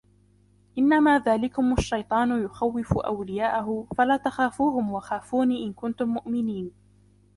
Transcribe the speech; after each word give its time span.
إنما 0.77 1.19
ذلكم 1.19 1.73
الشيطان 1.73 2.43
يخوف 2.43 2.97
أولياءه 2.97 3.87
فلا 3.97 4.17
تخافوهم 4.17 4.91
وخافون 4.91 5.51
إن 5.51 5.73
كنتم 5.73 6.07
مؤمنين 6.09 6.71